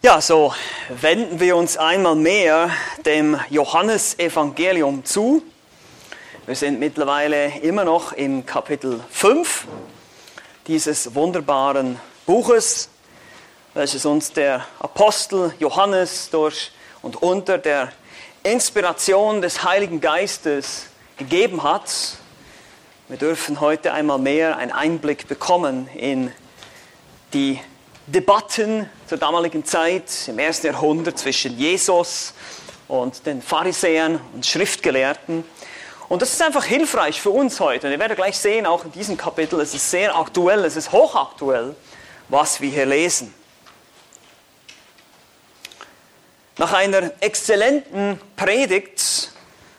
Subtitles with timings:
[0.00, 0.54] Ja, so
[0.90, 2.70] wenden wir uns einmal mehr
[3.04, 5.42] dem Johannesevangelium zu.
[6.46, 9.66] Wir sind mittlerweile immer noch im Kapitel 5
[10.68, 12.90] dieses wunderbaren Buches,
[13.74, 16.70] welches uns der Apostel Johannes durch
[17.02, 17.90] und unter der
[18.44, 20.86] Inspiration des Heiligen Geistes
[21.16, 21.90] gegeben hat.
[23.08, 26.30] Wir dürfen heute einmal mehr einen Einblick bekommen in
[27.34, 27.58] die
[28.08, 32.32] Debatten zur damaligen Zeit im ersten Jahrhundert zwischen Jesus
[32.88, 35.44] und den Pharisäern und Schriftgelehrten.
[36.08, 37.86] Und das ist einfach hilfreich für uns heute.
[37.86, 40.90] Und ihr werdet gleich sehen, auch in diesem Kapitel, es ist sehr aktuell, es ist
[40.90, 41.76] hochaktuell,
[42.30, 43.34] was wir hier lesen.
[46.56, 49.32] Nach einer exzellenten Predigt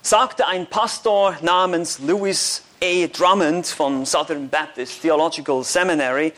[0.03, 3.07] sagte ein Pastor namens Louis A.
[3.07, 6.31] Drummond vom Southern Baptist Theological Seminary,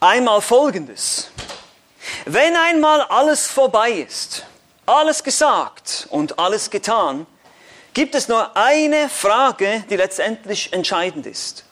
[0.00, 1.30] einmal Folgendes.
[2.24, 4.44] Wenn einmal alles vorbei ist,
[4.84, 7.26] alles gesagt und alles getan,
[7.94, 11.64] gibt es nur eine Frage, die letztendlich entscheidend ist.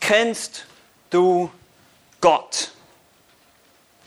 [0.00, 0.64] Kennst
[1.10, 1.50] du
[2.20, 2.70] Gott?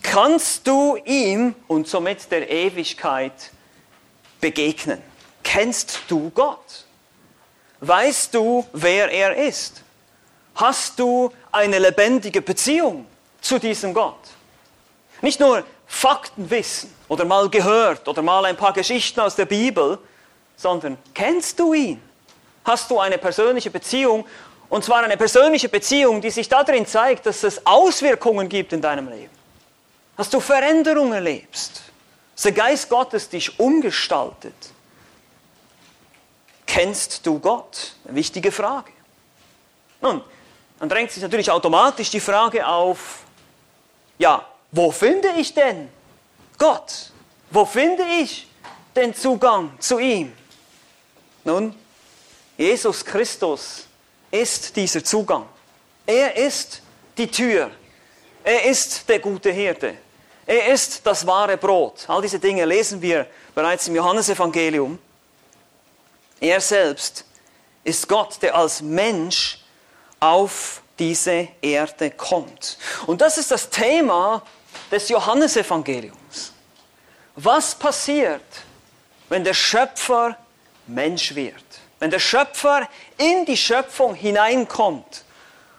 [0.01, 3.51] Kannst du ihm und somit der Ewigkeit
[4.39, 5.01] begegnen?
[5.43, 6.85] Kennst du Gott?
[7.81, 9.83] Weißt du, wer er ist?
[10.55, 13.05] Hast du eine lebendige Beziehung
[13.41, 14.19] zu diesem Gott.
[15.21, 19.97] Nicht nur Fakten wissen oder mal gehört oder mal ein paar Geschichten aus der Bibel,
[20.55, 22.01] sondern kennst du ihn?
[22.63, 24.25] Hast du eine persönliche Beziehung?
[24.69, 29.09] Und zwar eine persönliche Beziehung, die sich darin zeigt, dass es Auswirkungen gibt in deinem
[29.09, 29.33] Leben.
[30.15, 31.81] Dass du Veränderungen erlebst.
[32.35, 34.53] Dass der Geist Gottes dich umgestaltet.
[36.67, 37.93] Kennst du Gott?
[38.05, 38.91] Eine wichtige Frage.
[40.01, 40.21] Nun,
[40.79, 43.23] dann drängt sich natürlich automatisch die Frage auf,
[44.19, 45.89] ja, wo finde ich denn
[46.57, 47.11] Gott?
[47.49, 48.47] Wo finde ich
[48.95, 50.31] den Zugang zu ihm?
[51.43, 51.73] Nun,
[52.57, 53.87] Jesus Christus
[54.29, 55.47] ist dieser Zugang.
[56.05, 56.81] Er ist
[57.17, 57.71] die Tür.
[58.43, 59.95] Er ist der gute Hirte.
[60.45, 62.05] Er ist das wahre Brot.
[62.07, 64.99] All diese Dinge lesen wir bereits im Johannesevangelium.
[66.39, 67.23] Er selbst
[67.83, 69.59] ist Gott, der als Mensch
[70.19, 72.77] auf diese Erde kommt.
[73.07, 74.43] Und das ist das Thema
[74.91, 76.53] des Johannesevangeliums.
[77.35, 78.43] Was passiert,
[79.29, 80.37] wenn der Schöpfer
[80.87, 81.63] Mensch wird?
[81.99, 85.23] Wenn der Schöpfer in die Schöpfung hineinkommt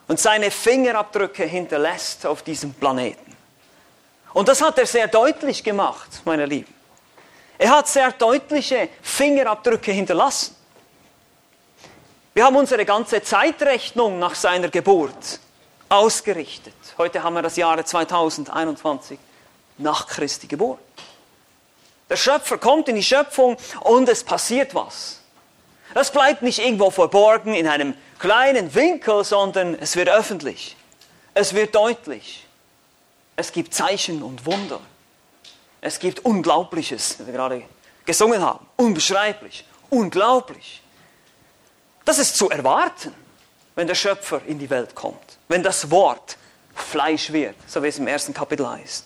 [0.09, 3.36] und seine Fingerabdrücke hinterlässt auf diesem Planeten.
[4.32, 6.72] Und das hat er sehr deutlich gemacht, meine Lieben.
[7.59, 10.56] Er hat sehr deutliche Fingerabdrücke hinterlassen.
[12.32, 15.41] Wir haben unsere ganze Zeitrechnung nach seiner Geburt
[15.88, 16.74] ausgerichtet.
[16.96, 19.18] Heute haben wir das Jahr 2021
[19.78, 20.78] nach Christi Geburt.
[22.08, 25.20] Der Schöpfer kommt in die Schöpfung und es passiert was.
[25.92, 30.76] Das bleibt nicht irgendwo verborgen in einem kleinen Winkel, sondern es wird öffentlich.
[31.34, 32.47] Es wird deutlich.
[33.34, 34.80] Es gibt Zeichen und Wunder.
[35.80, 37.62] Es gibt Unglaubliches, wie wir gerade
[38.04, 38.64] gesungen haben.
[38.76, 40.80] Unbeschreiblich, unglaublich.
[42.10, 43.15] Das ist zu erwarten,
[43.76, 46.38] wenn der Schöpfer in die Welt kommt, wenn das Wort
[46.75, 49.04] Fleisch wird, so wie es im ersten Kapitel heißt.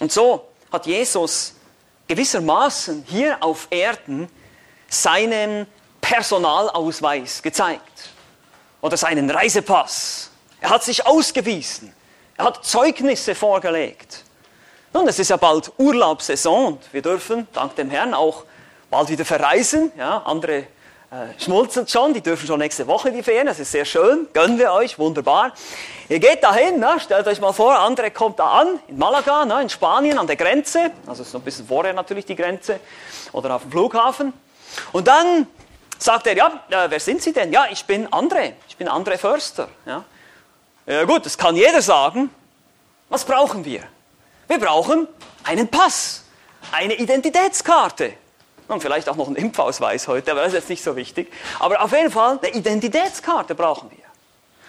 [0.00, 1.54] Und so hat Jesus
[2.08, 4.28] gewissermaßen hier auf Erden
[4.90, 5.66] seinen
[6.02, 8.10] Personalausweis gezeigt
[8.82, 10.30] oder seinen Reisepass.
[10.60, 11.94] Er hat sich ausgewiesen.
[12.36, 14.24] Er hat Zeugnisse vorgelegt.
[14.92, 18.44] Nun, es ist ja bald Urlaubssaison und wir dürfen, dank dem Herrn, auch
[18.90, 19.92] bald wieder verreisen.
[19.96, 20.66] Ja, andere
[21.10, 24.58] äh, schmolzen schon, die dürfen schon nächste Woche die Ferien, das ist sehr schön, gönnen
[24.58, 25.52] wir euch, wunderbar.
[26.10, 29.62] Ihr geht dahin, ne, stellt euch mal vor, andere kommt da an, in Malaga, ne,
[29.62, 32.78] in Spanien, an der Grenze, also so ein bisschen vorher natürlich die Grenze,
[33.32, 34.34] oder auf dem Flughafen.
[34.92, 35.46] Und dann
[35.98, 37.52] sagt er, ja, äh, wer sind Sie denn?
[37.52, 39.68] Ja, ich bin André, ich bin André Förster.
[39.86, 40.04] Ja.
[40.84, 42.28] ja gut, das kann jeder sagen.
[43.08, 43.82] Was brauchen wir?
[44.46, 45.08] Wir brauchen
[45.44, 46.24] einen Pass,
[46.70, 48.12] eine Identitätskarte
[48.68, 51.32] und vielleicht auch noch einen Impfausweis heute, aber das ist jetzt nicht so wichtig.
[51.58, 54.04] Aber auf jeden Fall eine Identitätskarte brauchen wir,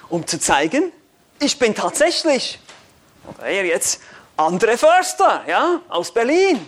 [0.10, 0.92] um zu zeigen,
[1.40, 2.60] ich bin tatsächlich,
[3.28, 4.02] oder er jetzt,
[4.38, 6.66] Andre Förster, ja, aus Berlin.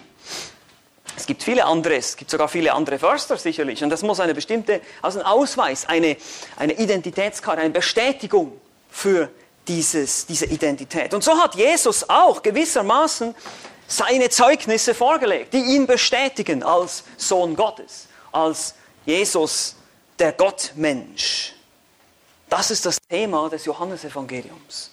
[1.16, 3.82] Es gibt viele andere, es gibt sogar viele andere Förster sicherlich.
[3.82, 6.18] Und das muss eine bestimmte, also ein Ausweis, eine,
[6.58, 9.30] eine Identitätskarte, eine Bestätigung für
[9.68, 11.14] dieses, diese Identität.
[11.14, 13.36] Und so hat Jesus auch gewissermaßen
[13.92, 18.74] seine Zeugnisse vorgelegt, die ihn bestätigen als Sohn Gottes, als
[19.06, 19.76] Jesus,
[20.18, 21.54] der Gottmensch.
[22.50, 24.92] Das ist das Thema des Johannesevangeliums.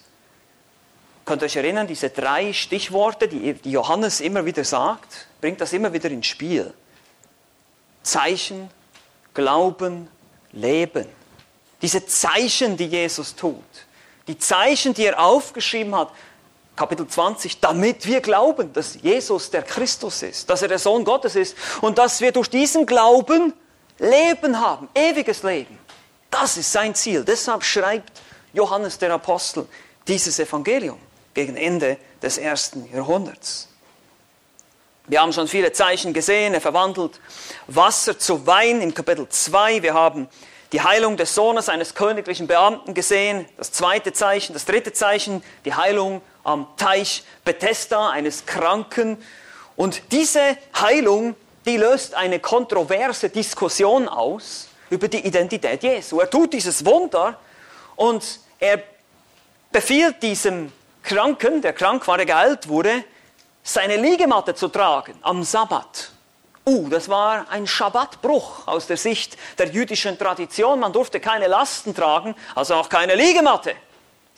[1.25, 5.93] Könnt ihr euch erinnern, diese drei Stichworte, die, Johannes immer wieder sagt, bringt das immer
[5.93, 6.73] wieder ins Spiel.
[8.03, 8.69] Zeichen,
[9.33, 10.09] Glauben,
[10.51, 11.05] Leben.
[11.81, 13.63] Diese Zeichen, die Jesus tut.
[14.27, 16.11] Die Zeichen, die er aufgeschrieben hat,
[16.79, 21.35] Kapitel 20, damit wir glauben, dass Jesus der Christus ist, dass er der Sohn Gottes
[21.35, 23.51] ist und dass wir durch diesen Glauben
[23.97, 25.77] Leben haben, ewiges Leben.
[26.31, 27.25] Das ist sein Ziel.
[27.25, 28.21] Deshalb schreibt
[28.53, 29.67] Johannes der Apostel
[30.07, 30.97] dieses Evangelium
[31.33, 33.67] gegen Ende des ersten Jahrhunderts.
[35.07, 36.53] Wir haben schon viele Zeichen gesehen.
[36.53, 37.19] Er verwandelt
[37.67, 39.83] Wasser zu Wein im Kapitel 2.
[39.83, 40.29] Wir haben
[40.71, 43.45] die Heilung des Sohnes eines königlichen Beamten gesehen.
[43.57, 49.21] Das zweite Zeichen, das dritte Zeichen, die Heilung am Teich Bethesda eines Kranken.
[49.75, 51.35] Und diese Heilung,
[51.65, 56.19] die löst eine kontroverse Diskussion aus über die Identität Jesu.
[56.19, 57.39] Er tut dieses Wunder
[57.95, 58.81] und er
[59.71, 60.71] befiehlt diesem
[61.03, 63.03] Kranken, der krank war, der geheilt wurde,
[63.61, 66.11] seine Liegematte zu tragen am Sabbat.
[66.65, 70.79] Uh, das war ein Schabbatbruch aus der Sicht der jüdischen Tradition.
[70.79, 73.75] Man durfte keine Lasten tragen, also auch keine Liegematte.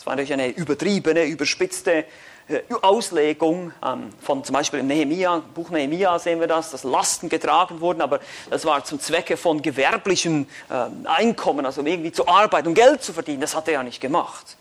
[0.02, 2.06] Das war natürlich eine übertriebene, überspitzte
[2.48, 7.82] äh, Auslegung ähm, von zum Beispiel im Buch Nehemia sehen wir das, dass Lasten getragen
[7.82, 8.20] wurden, aber
[8.50, 13.14] das war zum Zwecke von gewerblichem äh, Einkommen, also irgendwie zu arbeiten und Geld zu
[13.14, 13.42] verdienen.
[13.42, 14.58] Das hat er ja nicht gemacht.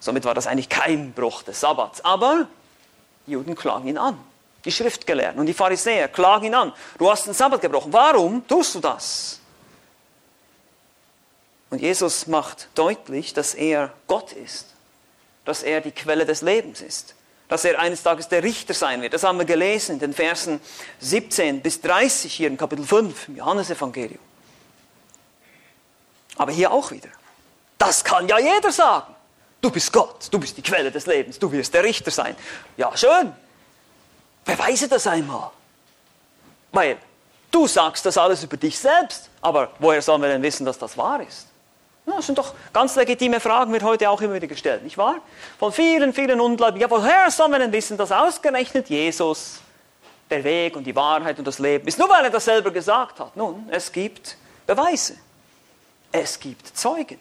[0.00, 2.04] Somit war das eigentlich kein Bruch des Sabbats.
[2.04, 2.48] Aber
[3.28, 4.18] die Juden klagen ihn an.
[4.64, 6.72] Die Schriftgelehrten und die Pharisäer klagen ihn an.
[6.98, 7.92] Du hast den Sabbat gebrochen.
[7.92, 9.38] Warum tust du das?
[11.74, 14.66] Und Jesus macht deutlich, dass er Gott ist,
[15.44, 17.16] dass er die Quelle des Lebens ist,
[17.48, 19.12] dass er eines Tages der Richter sein wird.
[19.12, 20.60] Das haben wir gelesen in den Versen
[21.00, 24.20] 17 bis 30 hier in Kapitel 5 im Johannesevangelium.
[26.36, 27.08] Aber hier auch wieder.
[27.76, 29.12] Das kann ja jeder sagen.
[29.60, 32.36] Du bist Gott, du bist die Quelle des Lebens, du wirst der Richter sein.
[32.76, 33.32] Ja, schön.
[34.44, 35.50] Beweise das einmal.
[36.70, 36.98] Weil
[37.50, 40.96] du sagst das alles über dich selbst, aber woher sollen wir denn wissen, dass das
[40.96, 41.48] wahr ist?
[42.06, 45.16] Das sind doch ganz legitime Fragen, wird heute auch immer wieder gestellt, nicht wahr?
[45.58, 46.82] Von vielen, vielen Ungläubigen.
[46.82, 49.60] Ja, woher sollen wir denn wissen, dass ausgerechnet Jesus
[50.28, 51.98] der Weg und die Wahrheit und das Leben ist?
[51.98, 53.36] Nur weil er das selber gesagt hat.
[53.36, 54.36] Nun, es gibt
[54.66, 55.16] Beweise.
[56.12, 57.18] Es gibt Zeugen.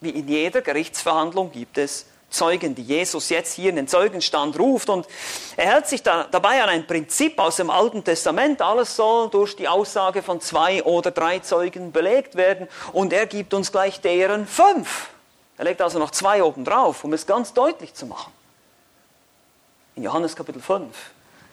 [0.00, 4.88] Wie in jeder Gerichtsverhandlung gibt es Zeugen, die Jesus jetzt hier in den Zeugenstand ruft.
[4.88, 5.06] Und
[5.56, 8.60] er hält sich da, dabei an ein Prinzip aus dem Alten Testament.
[8.60, 12.68] Alles soll durch die Aussage von zwei oder drei Zeugen belegt werden.
[12.92, 15.10] Und er gibt uns gleich deren fünf.
[15.56, 18.32] Er legt also noch zwei oben drauf, um es ganz deutlich zu machen.
[19.94, 20.92] In Johannes Kapitel 5,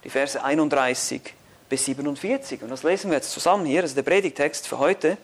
[0.04, 1.22] die Verse 31
[1.70, 2.64] bis 47.
[2.64, 3.84] Und das lesen wir jetzt zusammen hier.
[3.84, 5.18] Das ist der Predigtext für heute.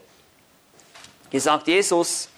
[1.31, 2.29] Hier sagt Jesus,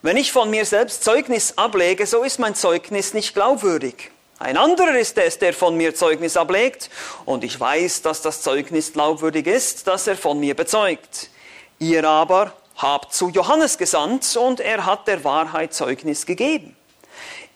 [0.00, 4.12] wenn ich von mir selbst Zeugnis ablege, so ist mein Zeugnis nicht glaubwürdig.
[4.40, 6.90] Ein anderer ist es, der von mir Zeugnis ablegt,
[7.24, 11.30] und ich weiß, dass das Zeugnis glaubwürdig ist, das er von mir bezeugt.
[11.80, 16.76] Ihr aber habt zu Johannes gesandt, und er hat der Wahrheit Zeugnis gegeben.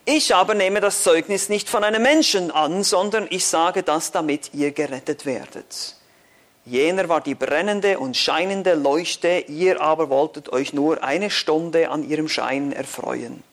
[0.04, 4.52] Ich aber nehme das Zeugnis nicht von einem Menschen an, sondern ich sage das, damit
[4.52, 5.94] ihr gerettet werdet.
[6.64, 12.08] Jener war die brennende und scheinende Leuchte, ihr aber wolltet euch nur eine Stunde an
[12.08, 13.44] ihrem Schein erfreuen.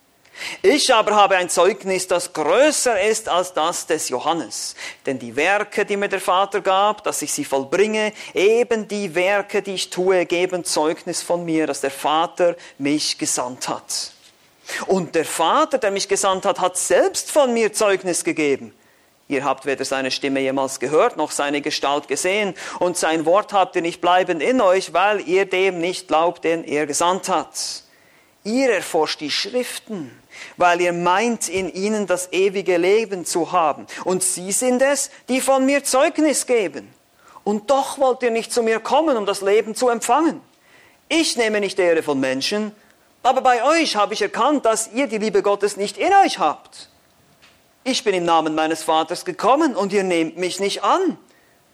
[0.61, 4.75] Ich aber habe ein Zeugnis, das größer ist als das des Johannes.
[5.05, 9.61] Denn die Werke, die mir der Vater gab, dass ich sie vollbringe, eben die Werke,
[9.61, 14.11] die ich tue, geben Zeugnis von mir, dass der Vater mich gesandt hat.
[14.87, 18.73] Und der Vater, der mich gesandt hat, hat selbst von mir Zeugnis gegeben.
[19.27, 23.75] Ihr habt weder seine Stimme jemals gehört, noch seine Gestalt gesehen, und sein Wort habt
[23.75, 27.83] ihr nicht bleibend in euch, weil ihr dem nicht glaubt, den er gesandt hat.
[28.43, 30.19] Ihr erforscht die Schriften,
[30.57, 33.87] weil ihr meint, in ihnen das ewige Leben zu haben.
[34.03, 36.93] Und sie sind es, die von mir Zeugnis geben.
[37.43, 40.41] Und doch wollt ihr nicht zu mir kommen, um das Leben zu empfangen.
[41.07, 42.73] Ich nehme nicht Ehre von Menschen,
[43.23, 46.89] aber bei euch habe ich erkannt, dass ihr die Liebe Gottes nicht in euch habt.
[47.83, 51.17] Ich bin im Namen meines Vaters gekommen und ihr nehmt mich nicht an.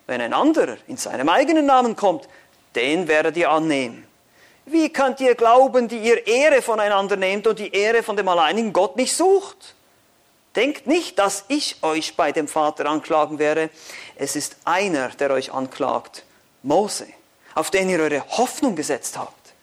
[0.08, 2.28] Wenn ein anderer in seinem eigenen Namen kommt,
[2.76, 4.05] den werdet ihr annehmen.
[4.66, 8.74] Wie könnt ihr glauben, die ihr Ehre voneinander nehmt und die Ehre von dem alleinigen
[8.74, 9.76] Gott nicht sucht?
[10.56, 13.70] Denkt nicht, dass ich euch bei dem Vater anklagen werde.
[14.16, 16.24] Es ist einer, der euch anklagt,
[16.64, 17.08] Mose,
[17.54, 19.54] auf den ihr eure Hoffnung gesetzt habt.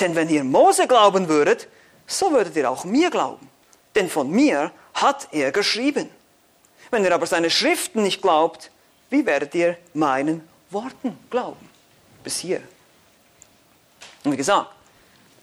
[0.00, 1.68] Denn wenn ihr Mose glauben würdet,
[2.06, 3.50] so würdet ihr auch mir glauben.
[3.94, 6.08] Denn von mir hat er geschrieben.
[6.90, 8.70] Wenn ihr aber seine Schriften nicht glaubt,
[9.10, 11.68] wie werdet ihr meinen Worten glauben?
[12.22, 12.62] Bis hier.
[14.28, 14.70] Und wie gesagt,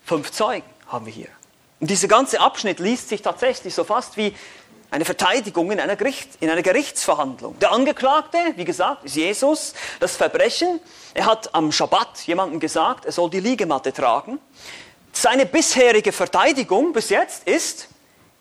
[0.05, 1.29] fünf Zeugen haben wir hier.
[1.79, 4.35] Und dieser ganze Abschnitt liest sich tatsächlich so fast wie
[4.91, 7.57] eine Verteidigung in einer, Gericht, in einer Gerichtsverhandlung.
[7.57, 9.73] Der Angeklagte, wie gesagt, ist Jesus.
[9.99, 10.79] Das Verbrechen,
[11.15, 14.39] er hat am Schabbat jemandem gesagt, er soll die Liegematte tragen.
[15.11, 17.87] Seine bisherige Verteidigung bis jetzt ist,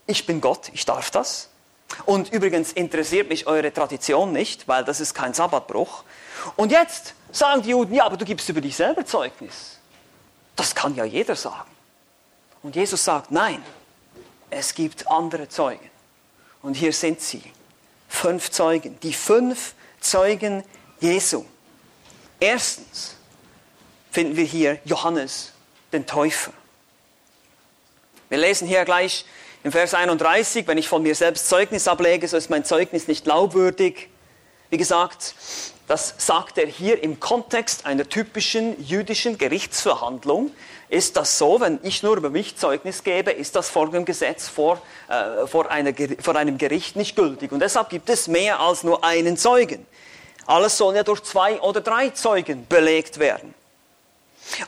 [0.07, 1.49] ich bin Gott, ich darf das.
[2.05, 6.05] Und übrigens interessiert mich eure Tradition nicht, weil das ist kein Sabbatbruch.
[6.57, 9.75] Und jetzt sagen die Juden, ja, aber du gibst über dich selber Zeugnis.
[10.57, 11.71] Das kann ja jeder sagen.
[12.63, 13.63] Und Jesus sagt, nein,
[14.51, 15.91] es gibt andere Zeugen.
[16.63, 17.43] Und hier sind sie.
[18.09, 18.99] Fünf Zeugen.
[19.01, 20.65] Die fünf Zeugen
[21.01, 21.45] Jesu.
[22.41, 23.17] Erstens
[24.11, 25.53] finden wir hier Johannes,
[25.93, 26.53] den Täufer.
[28.29, 29.25] Wir lesen hier gleich
[29.63, 33.25] im Vers 31, wenn ich von mir selbst Zeugnis ablege, so ist mein Zeugnis nicht
[33.25, 34.09] glaubwürdig.
[34.71, 35.35] Wie gesagt,
[35.87, 40.51] das sagt er hier im Kontext einer typischen jüdischen Gerichtsverhandlung.
[40.89, 44.49] Ist das so, wenn ich nur über mich Zeugnis gebe, ist das vor dem Gesetz
[44.49, 47.53] vor, äh, vor, einer, vor einem Gericht nicht gültig.
[47.53, 49.87] Und deshalb gibt es mehr als nur einen Zeugen.
[50.47, 53.55] Alles soll ja durch zwei oder drei Zeugen belegt werden.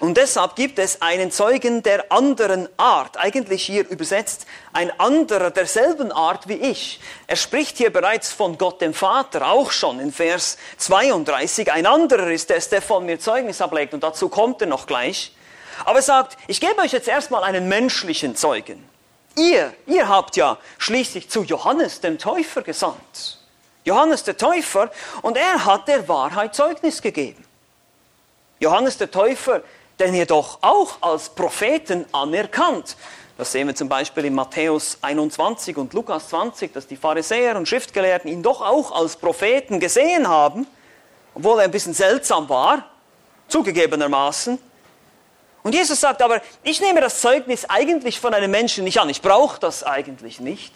[0.01, 6.13] Und deshalb gibt es einen Zeugen der anderen Art, eigentlich hier übersetzt ein anderer derselben
[6.13, 7.01] Art wie ich.
[7.27, 11.73] Er spricht hier bereits von Gott dem Vater, auch schon in Vers 32.
[11.73, 15.33] Ein anderer ist es, der von mir Zeugnis ablegt und dazu kommt er noch gleich.
[15.85, 18.89] Aber er sagt, ich gebe euch jetzt erstmal einen menschlichen Zeugen.
[19.37, 23.39] Ihr, ihr habt ja schließlich zu Johannes dem Täufer gesandt.
[23.85, 24.91] Johannes der Täufer
[25.23, 27.46] und er hat der Wahrheit Zeugnis gegeben.
[28.59, 29.63] Johannes der Täufer,
[29.99, 32.97] den jedoch auch als Propheten anerkannt.
[33.39, 37.69] Das sehen wir zum Beispiel in Matthäus 21 und Lukas 20, dass die Pharisäer und
[37.69, 40.67] Schriftgelehrten ihn doch auch als Propheten gesehen haben,
[41.35, 42.89] obwohl er ein bisschen seltsam war,
[43.49, 44.59] zugegebenermaßen.
[45.63, 49.21] Und Jesus sagt aber, ich nehme das Zeugnis eigentlich von einem Menschen nicht an, ich
[49.21, 50.73] brauche das eigentlich nicht.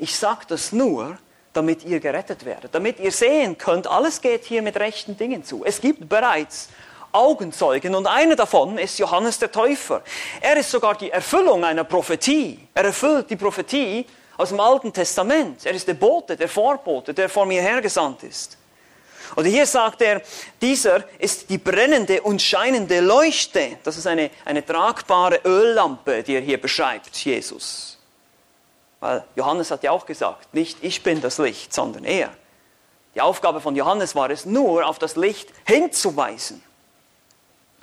[0.00, 1.16] Ich sage das nur,
[1.52, 5.64] damit ihr gerettet werdet, damit ihr sehen könnt, alles geht hier mit rechten Dingen zu.
[5.64, 6.70] Es gibt bereits
[7.12, 10.02] Augenzeugen und einer davon ist Johannes der Täufer.
[10.40, 12.58] Er ist sogar die Erfüllung einer Prophetie.
[12.74, 15.66] Er erfüllt die Prophetie aus dem Alten Testament.
[15.66, 18.56] Er ist der Bote, der Vorbote, der vor mir hergesandt ist.
[19.36, 20.22] Oder hier sagt er,
[20.60, 23.78] dieser ist die brennende und scheinende Leuchte.
[23.84, 27.98] Das ist eine, eine tragbare Öllampe, die er hier beschreibt, Jesus.
[28.98, 32.30] Weil Johannes hat ja auch gesagt, nicht ich bin das Licht, sondern er.
[33.14, 36.62] Die Aufgabe von Johannes war es nur, auf das Licht hinzuweisen.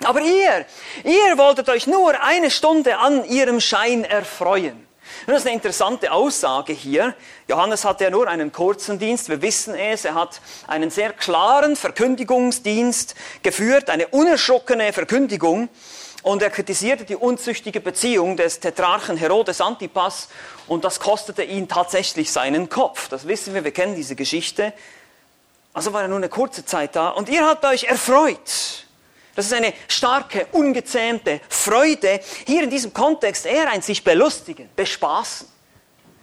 [0.04, 0.64] Aber ihr,
[1.04, 4.86] ihr wolltet euch nur eine Stunde an ihrem Schein erfreuen.
[5.26, 7.14] Das ist eine interessante Aussage hier.
[7.48, 10.04] Johannes hatte ja nur einen kurzen Dienst, wir wissen es.
[10.04, 15.68] Er hat einen sehr klaren Verkündigungsdienst geführt, eine unerschrockene Verkündigung.
[16.22, 20.28] Und er kritisierte die unzüchtige Beziehung des Tetrarchen Herodes Antipas
[20.66, 23.08] und das kostete ihn tatsächlich seinen Kopf.
[23.08, 24.72] Das wissen wir, wir kennen diese Geschichte.
[25.72, 28.87] Also war er nur eine kurze Zeit da und ihr habt euch erfreut.
[29.38, 32.18] Das ist eine starke, ungezähmte Freude.
[32.44, 35.46] Hier in diesem Kontext eher ein sich belustigen, bespaßen.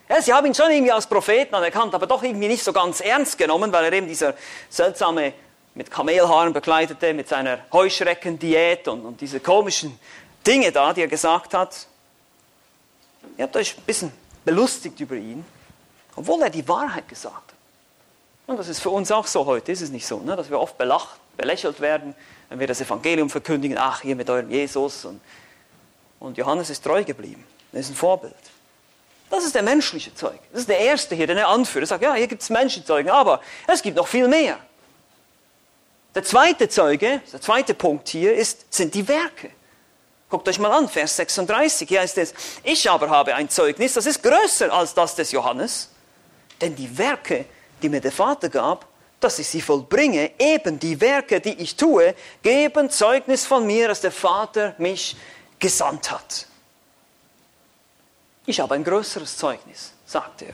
[0.09, 2.99] Ja, sie haben ihn schon irgendwie als Propheten anerkannt, aber doch irgendwie nicht so ganz
[2.99, 4.33] ernst genommen, weil er eben dieser
[4.67, 5.31] seltsame,
[5.75, 9.97] mit Kamelhaaren bekleidete, mit seiner Heuschreckendiät und, und diese komischen
[10.45, 11.87] Dinge da, die er gesagt hat.
[13.37, 14.11] Ihr habt euch ein bisschen
[14.43, 15.45] belustigt über ihn,
[16.17, 17.55] obwohl er die Wahrheit gesagt hat.
[18.47, 20.35] Und das ist für uns auch so heute, ist es nicht so, ne?
[20.35, 22.13] dass wir oft belacht, belächelt werden
[22.49, 25.05] wenn wir das Evangelium verkündigen, ach, hier mit eurem Jesus.
[25.05, 25.21] Und,
[26.19, 27.43] und Johannes ist treu geblieben.
[27.71, 28.35] Er ist ein Vorbild.
[29.29, 30.39] Das ist der menschliche Zeug.
[30.51, 31.83] Das ist der erste hier, den er anführt.
[31.83, 34.57] Er sagt, ja, hier gibt es Menschenzeugen, aber es gibt noch viel mehr.
[36.13, 39.51] Der zweite Zeuge, der zweite Punkt hier ist, sind die Werke.
[40.29, 41.87] Guckt euch mal an, Vers 36.
[41.87, 42.33] Hier heißt es,
[42.63, 45.89] ich aber habe ein Zeugnis, das ist größer als das des Johannes.
[46.61, 47.45] Denn die Werke,
[47.81, 48.87] die mir der Vater gab,
[49.19, 54.01] dass ich sie vollbringe, eben die Werke, die ich tue, geben Zeugnis von mir, dass
[54.01, 55.15] der Vater mich
[55.59, 56.47] gesandt hat.
[58.45, 60.53] Ich habe ein größeres Zeugnis, sagt er.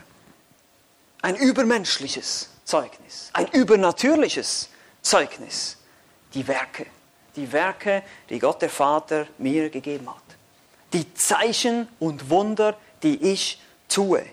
[1.22, 4.70] Ein übermenschliches Zeugnis, ein übernatürliches
[5.02, 5.78] Zeugnis.
[6.34, 6.86] Die Werke,
[7.36, 10.22] die Werke, die Gott der Vater mir gegeben hat.
[10.94, 14.26] Die Zeichen und Wunder, die ich tue.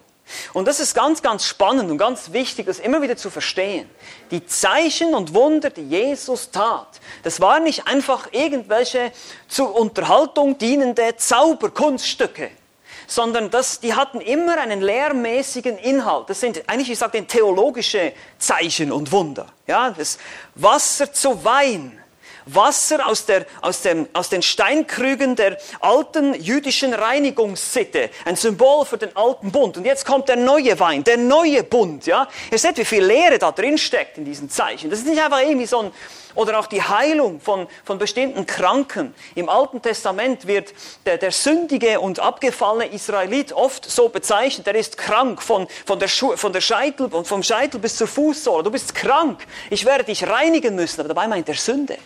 [0.52, 3.88] Und das ist ganz, ganz spannend und ganz wichtig, das immer wieder zu verstehen.
[4.30, 9.12] Die Zeichen und Wunder, die Jesus tat, das waren nicht einfach irgendwelche
[9.48, 12.50] zur Unterhaltung dienende Zauberkunststücke,
[13.06, 16.28] sondern das, die hatten immer einen lehrmäßigen Inhalt.
[16.28, 19.46] Das sind eigentlich, ich sage, theologische Zeichen und Wunder.
[19.66, 20.18] Ja, das
[20.54, 22.02] Wasser zu Wein
[22.54, 28.10] Wasser aus, der, aus, dem, aus den Steinkrügen der alten jüdischen Reinigungssitte.
[28.24, 29.76] Ein Symbol für den alten Bund.
[29.76, 32.06] Und jetzt kommt der neue Wein, der neue Bund.
[32.06, 32.28] Ja?
[32.50, 34.90] Ihr seht, wie viel Lehre da drin steckt in diesen Zeichen.
[34.90, 35.92] Das ist nicht einfach irgendwie so ein,
[36.34, 39.14] oder auch die Heilung von, von bestimmten Kranken.
[39.34, 40.72] Im Alten Testament wird
[41.04, 44.66] der, der sündige und abgefallene Israelit oft so bezeichnet.
[44.66, 48.06] Er ist krank von, von, der, Schu von der Scheitel und vom Scheitel bis zur
[48.06, 48.62] Fußsohle.
[48.62, 49.44] Du bist krank.
[49.70, 51.00] Ich werde dich reinigen müssen.
[51.00, 51.98] Aber dabei meint er Sünde.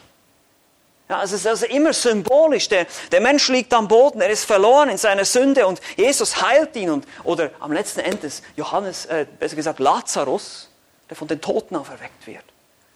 [1.12, 2.70] Ja, es ist also immer symbolisch.
[2.70, 6.74] Der, der Mensch liegt am Boden, er ist verloren in seiner Sünde und Jesus heilt
[6.74, 6.88] ihn.
[6.88, 10.70] Und, oder am letzten Endes Johannes, äh, besser gesagt Lazarus,
[11.10, 12.44] der von den Toten auferweckt wird.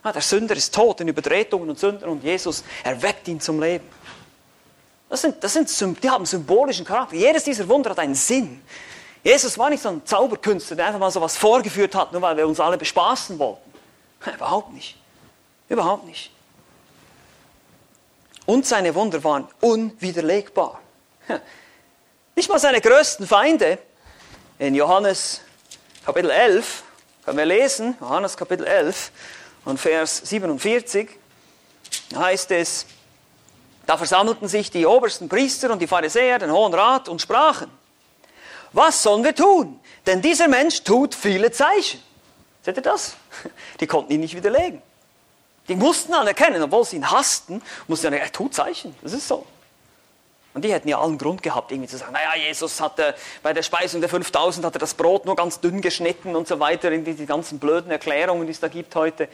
[0.02, 3.86] Ah, der Sünder ist tot in Übertretungen und Sünden und Jesus erweckt ihn zum Leben.
[5.10, 7.16] Das sind, das sind, die haben symbolischen Charakter.
[7.16, 8.62] Jedes dieser Wunder hat einen Sinn.
[9.22, 12.38] Jesus war nicht so ein Zauberkünstler, der einfach mal so was vorgeführt hat, nur weil
[12.38, 13.70] wir uns alle bespaßen wollten.
[14.34, 14.96] Überhaupt nicht.
[15.68, 16.30] Überhaupt nicht.
[18.46, 20.80] Und seine Wunder waren unwiderlegbar.
[22.36, 23.78] Nicht mal seine größten Feinde.
[24.58, 25.40] In Johannes
[26.04, 26.84] Kapitel 11
[27.24, 29.10] können wir lesen, Johannes Kapitel 11,
[29.64, 31.10] und Vers 47
[32.14, 32.86] heißt es,
[33.84, 37.70] da versammelten sich die obersten Priester und die Pharisäer, den Hohen Rat und sprachen,
[38.72, 39.80] was sollen wir tun?
[40.06, 42.00] Denn dieser Mensch tut viele Zeichen.
[42.62, 43.16] Seht ihr das?
[43.80, 44.82] Die konnten ihn nicht widerlegen.
[45.68, 48.94] Die mussten anerkennen, obwohl sie ihn hassten, mussten sie er tut Zeichen.
[49.02, 49.44] Das ist so.
[50.56, 53.62] Und die hätten ja allen Grund gehabt, irgendwie zu sagen, naja, Jesus hatte bei der
[53.62, 57.04] Speisung der 5000 hat er das Brot nur ganz dünn geschnitten und so weiter, in
[57.04, 59.28] die ganzen blöden Erklärungen, die es da gibt heute.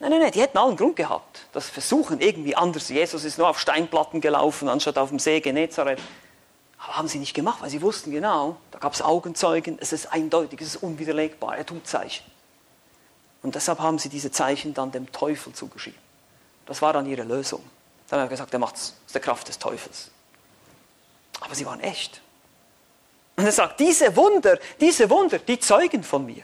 [0.00, 1.46] Nein, nein, nein, die hätten allen Grund gehabt.
[1.52, 2.90] Das Versuchen irgendwie anders.
[2.90, 5.98] Jesus ist nur auf Steinplatten gelaufen, anstatt auf dem See Genezareth.
[6.78, 10.12] Aber haben sie nicht gemacht, weil sie wussten genau, da gab es Augenzeugen, es ist
[10.12, 12.24] eindeutig, es ist unwiderlegbar, er tut Zeichen.
[13.46, 16.00] Und deshalb haben sie diese Zeichen dann dem Teufel zugeschrieben.
[16.66, 17.62] Das war dann ihre Lösung.
[18.08, 20.10] Dann haben sie gesagt, er macht es aus der Kraft des Teufels.
[21.38, 22.20] Aber sie waren echt.
[23.36, 26.42] Und er sagt, diese Wunder, diese Wunder, die zeugen von mir.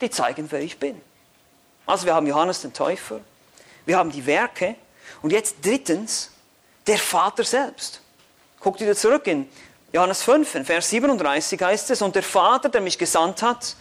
[0.00, 1.02] Die zeigen, wer ich bin.
[1.84, 3.18] Also wir haben Johannes den Täufer,
[3.84, 4.76] wir haben die Werke
[5.22, 6.30] und jetzt drittens
[6.86, 8.02] der Vater selbst.
[8.60, 9.48] Guckt wieder zurück in
[9.92, 13.74] Johannes 5, in Vers 37 heißt es, und der Vater, der mich gesandt hat,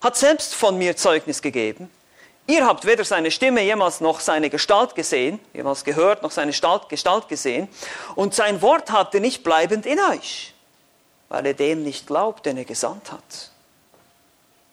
[0.00, 1.90] hat selbst von mir Zeugnis gegeben.
[2.46, 6.52] Ihr habt weder seine Stimme jemals noch seine Gestalt gesehen, jemals gehört, noch seine
[6.88, 7.68] Gestalt gesehen,
[8.16, 10.52] und sein Wort ihr nicht bleibend in euch,
[11.28, 13.50] weil ihr dem nicht glaubt, den er gesandt hat.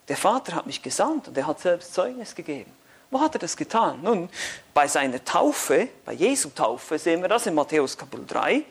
[0.07, 2.71] Der Vater hat mich gesandt und er hat selbst Zeugnis gegeben.
[3.11, 3.99] Wo hat er das getan?
[4.01, 4.29] Nun,
[4.73, 8.63] bei seiner Taufe, bei Jesu Taufe, sehen wir das in Matthäus Kapitel 3.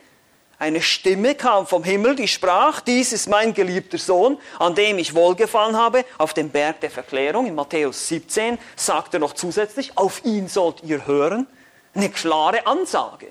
[0.58, 5.14] Eine Stimme kam vom Himmel, die sprach, dies ist mein geliebter Sohn, an dem ich
[5.14, 7.46] wohlgefallen habe, auf dem Berg der Verklärung.
[7.46, 11.46] In Matthäus 17 sagt er noch zusätzlich, auf ihn sollt ihr hören.
[11.94, 13.28] Eine klare Ansage.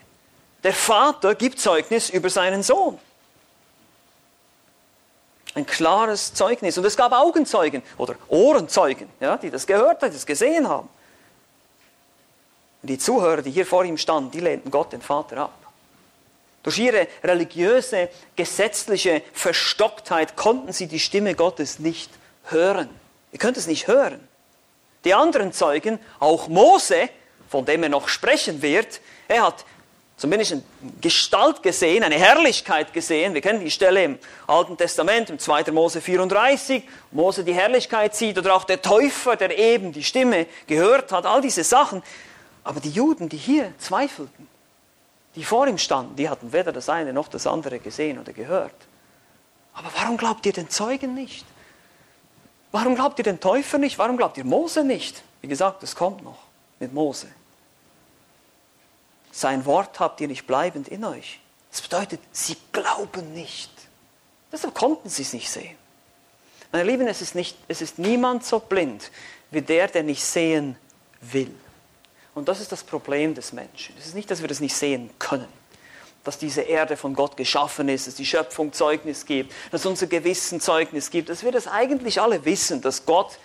[0.63, 2.99] Der Vater gibt Zeugnis über seinen Sohn.
[5.55, 6.77] Ein klares Zeugnis.
[6.77, 10.89] Und es gab Augenzeugen oder Ohrenzeugen, ja, die das gehört haben, die das gesehen haben.
[12.83, 15.64] Die Zuhörer, die hier vor ihm standen, die lehnten Gott, den Vater, ab.
[16.65, 22.09] Durch ihre religiöse, gesetzliche Verstocktheit konnten sie die Stimme Gottes nicht
[22.45, 22.89] hören.
[23.31, 24.27] Ihr könnt es nicht hören.
[25.03, 27.09] Die anderen Zeugen, auch Mose,
[27.47, 29.63] von dem er noch sprechen wird, er hat
[30.17, 30.63] zumindest eine
[31.01, 33.35] Gestalt gesehen, eine Herrlichkeit gesehen.
[33.35, 35.71] Wir kennen die Stelle im Alten Testament, im 2.
[35.71, 41.11] Mose 34, Mose die Herrlichkeit sieht oder auch der Täufer, der eben die Stimme gehört
[41.11, 42.01] hat, all diese Sachen.
[42.63, 44.54] Aber die Juden, die hier zweifelten,
[45.35, 48.75] die vor ihm standen, die hatten weder das eine noch das andere gesehen oder gehört.
[49.73, 51.45] Aber warum glaubt ihr den Zeugen nicht?
[52.71, 53.97] Warum glaubt ihr den Täufer nicht?
[53.97, 55.23] Warum glaubt ihr Mose nicht?
[55.41, 56.39] Wie gesagt, es kommt noch
[56.79, 57.27] mit Mose.
[59.31, 61.39] Sein Wort habt ihr nicht bleibend in euch.
[61.71, 63.71] Das bedeutet, sie glauben nicht.
[64.51, 65.75] Deshalb konnten sie es nicht sehen.
[66.71, 69.11] Meine Lieben, es ist, nicht, es ist niemand so blind
[69.51, 70.77] wie der, der nicht sehen
[71.19, 71.53] will.
[72.35, 73.95] Und das ist das Problem des Menschen.
[73.97, 75.47] Es ist nicht, dass wir das nicht sehen können,
[76.25, 80.59] dass diese Erde von Gott geschaffen ist, dass die Schöpfung Zeugnis gibt, dass unser Gewissen
[80.59, 83.39] Zeugnis gibt, dass wir das eigentlich alle wissen, dass Gott,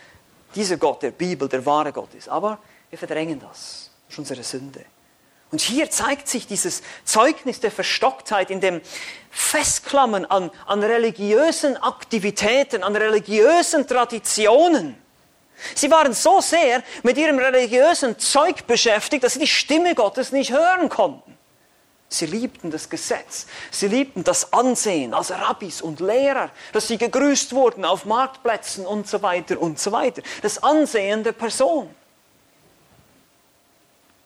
[0.56, 2.28] dieser Gott der Bibel, der wahre Gott ist.
[2.28, 2.58] Aber
[2.90, 3.90] wir verdrängen das.
[4.08, 4.84] Das ist unsere Sünde.
[5.52, 8.80] Und hier zeigt sich dieses Zeugnis der Verstocktheit in dem
[9.30, 14.96] Festklammern an, an religiösen Aktivitäten, an religiösen Traditionen.
[15.74, 20.52] Sie waren so sehr mit ihrem religiösen Zeug beschäftigt, dass sie die Stimme Gottes nicht
[20.52, 21.36] hören konnten.
[22.12, 27.52] Sie liebten das Gesetz, sie liebten das Ansehen als Rabbis und Lehrer, dass sie gegrüßt
[27.52, 30.20] wurden auf Marktplätzen und so weiter und so weiter.
[30.42, 31.94] Das Ansehen der Person.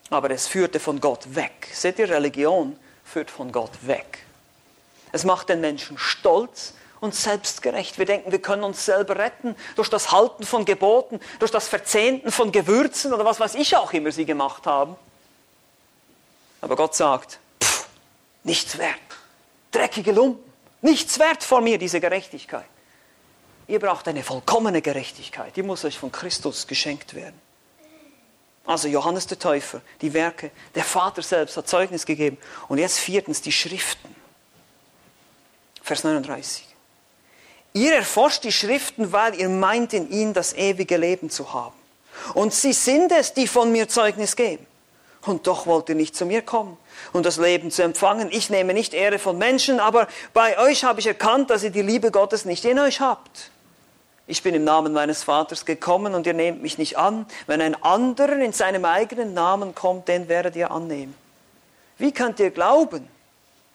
[0.09, 1.69] Aber es führte von Gott weg.
[1.73, 4.21] Seht ihr, Religion führt von Gott weg.
[5.13, 7.99] Es macht den Menschen stolz und selbstgerecht.
[7.99, 12.33] Wir denken, wir können uns selber retten durch das Halten von Geboten, durch das Verzehnten
[12.33, 14.97] von Gewürzen oder was weiß ich auch immer sie gemacht haben.
[16.61, 17.87] Aber Gott sagt, pff,
[18.43, 18.99] nichts wert.
[19.71, 20.53] Dreckige Lumpen.
[20.81, 22.67] Nichts wert vor mir, diese Gerechtigkeit.
[23.67, 25.57] Ihr braucht eine vollkommene Gerechtigkeit.
[25.57, 27.41] Die muss euch von Christus geschenkt werden.
[28.67, 32.39] Also Johannes der Täufer, die Werke, der Vater selbst hat Zeugnis gegeben.
[32.69, 34.15] Und jetzt viertens die Schriften.
[35.83, 36.74] Vers 39.
[37.77, 41.75] Ihr erforscht die Schriften, weil ihr meint, in ihnen das ewige Leben zu haben.
[42.33, 44.65] Und sie sind es, die von mir Zeugnis geben.
[45.23, 46.77] Und doch wollt ihr nicht zu mir kommen
[47.13, 48.29] und das Leben zu empfangen.
[48.31, 51.83] Ich nehme nicht Ehre von Menschen, aber bei euch habe ich erkannt, dass ihr die
[51.83, 53.51] Liebe Gottes nicht in euch habt.
[54.29, 57.27] Ich bin im Namen meines Vaters gekommen und ihr nehmt mich nicht an.
[57.49, 61.15] Wenn ein anderer in seinem eigenen Namen kommt, den werdet ihr annehmen.
[61.99, 63.09] Wie könnt ihr glauben,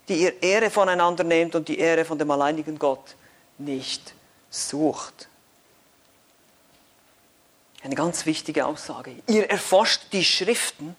[0.08, 3.16] die ihr Ehre voneinander nehmt und die Ehre von dem alleinigen Gott
[3.60, 4.14] nicht
[4.50, 5.28] sucht?
[7.84, 9.16] Eine ganz wichtige Aussage.
[9.28, 10.96] Ihr erforscht die Schriften,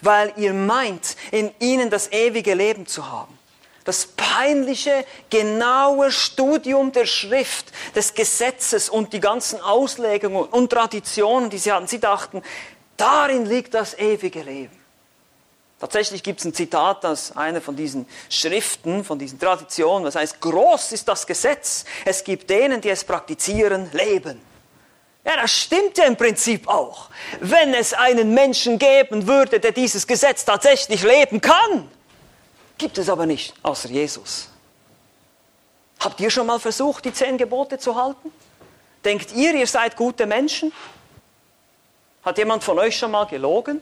[0.00, 3.38] weil ihr meint, in ihnen das ewige Leben zu haben
[3.84, 11.58] das peinliche, genaue Studium der Schrift, des Gesetzes und die ganzen Auslegungen und Traditionen, die
[11.58, 11.86] sie hatten.
[11.86, 12.42] Sie dachten,
[12.96, 14.83] darin liegt das ewige Leben.
[15.80, 20.40] Tatsächlich gibt es ein Zitat aus einer von diesen Schriften, von diesen Traditionen, das heißt,
[20.40, 24.40] groß ist das Gesetz, es gibt denen, die es praktizieren, Leben.
[25.24, 27.10] Ja, das stimmt ja im Prinzip auch.
[27.40, 31.88] Wenn es einen Menschen geben würde, der dieses Gesetz tatsächlich leben kann,
[32.76, 34.48] Gibt es aber nicht, außer Jesus.
[36.00, 38.32] Habt ihr schon mal versucht, die zehn Gebote zu halten?
[39.04, 40.72] Denkt ihr, ihr seid gute Menschen?
[42.24, 43.80] Hat jemand von euch schon mal gelogen?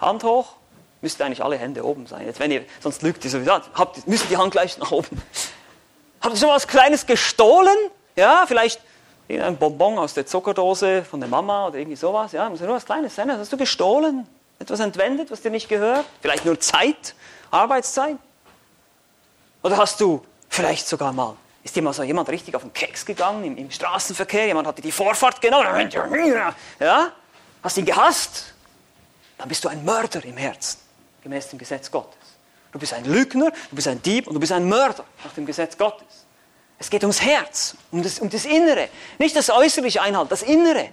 [0.00, 0.54] Hand hoch.
[1.02, 2.24] Müsste eigentlich alle Hände oben sein.
[2.24, 3.52] Jetzt, wenn ihr, sonst lügt ihr sowieso.
[3.74, 5.08] Habt, müssen die Hand gleich nach oben.
[6.20, 7.76] Habt ihr schon mal was Kleines gestohlen?
[8.16, 8.80] Ja, vielleicht
[9.28, 12.32] ein Bonbon aus der Zuckerdose von der Mama oder irgendwie sowas.
[12.32, 13.30] Ja, muss ja nur was Kleines sein.
[13.30, 14.26] Hast du gestohlen?
[14.58, 16.04] Etwas entwendet, was dir nicht gehört?
[16.20, 17.14] Vielleicht nur Zeit?
[17.50, 18.16] Arbeitszeit?
[19.62, 23.04] Oder hast du vielleicht sogar mal, ist dir mal so jemand richtig auf den Keks
[23.06, 25.90] gegangen im, im Straßenverkehr, jemand hatte die Vorfahrt genommen,
[26.80, 27.12] ja?
[27.62, 28.54] Hast ihn gehasst?
[29.38, 30.78] Dann bist du ein Mörder im Herzen,
[31.22, 32.18] gemäß dem Gesetz Gottes.
[32.72, 35.46] Du bist ein Lügner, du bist ein Dieb und du bist ein Mörder nach dem
[35.46, 36.26] Gesetz Gottes.
[36.78, 38.88] Es geht ums Herz, um das, um das Innere.
[39.18, 40.88] Nicht das äußerliche Einhalt, das Innere.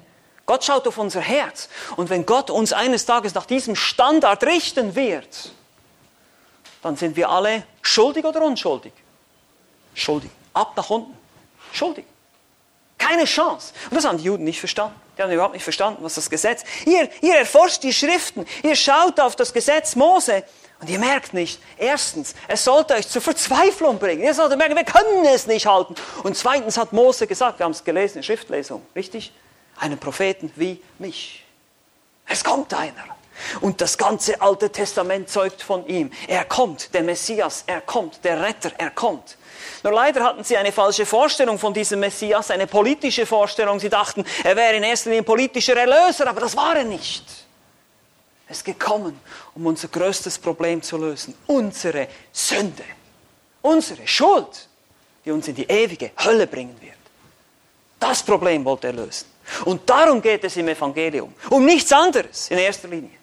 [0.46, 1.70] Gott schaut auf unser Herz.
[1.96, 5.52] Und wenn Gott uns eines Tages nach diesem Standard richten wird,
[6.82, 8.94] dann sind wir alle schuldig oder unschuldig?
[9.94, 10.32] Schuldig.
[10.54, 11.18] Ab nach unten.
[11.72, 12.06] Schuldig.
[12.98, 13.74] Keine Chance.
[13.90, 15.00] Und das haben die Juden nicht verstanden.
[15.20, 16.64] Die haben überhaupt nicht verstanden, was das Gesetz.
[16.86, 20.46] Ihr, ihr erforscht die Schriften, ihr schaut auf das Gesetz Mose
[20.80, 24.24] und ihr merkt nicht, erstens, es sollte euch zur Verzweiflung bringen.
[24.24, 25.96] Ihr solltet merken, wir können es nicht halten.
[26.24, 29.34] Und zweitens hat Mose gesagt, wir haben es gelesen in Schriftlesung, richtig?
[29.76, 31.44] Einen Propheten wie mich.
[32.26, 33.19] Es kommt einer.
[33.62, 36.12] Und das ganze Alte Testament zeugt von ihm.
[36.28, 39.38] Er kommt, der Messias, er kommt, der Retter, er kommt.
[39.84, 43.80] Nur leider hatten sie eine falsche Vorstellung von diesem Messias, eine politische Vorstellung.
[43.80, 47.26] Sie dachten, er wäre in erster Linie ein politischer Erlöser, aber das war er nicht.
[48.48, 49.20] Er ist gekommen,
[49.56, 51.36] um unser größtes Problem zu lösen.
[51.48, 52.84] Unsere Sünde,
[53.62, 54.68] unsere Schuld,
[55.24, 56.94] die uns in die ewige Hölle bringen wird.
[58.00, 59.28] Das Problem wollte er lösen.
[59.66, 61.34] Und darum geht es im Evangelium.
[61.50, 63.19] Um nichts anderes in erster Linie.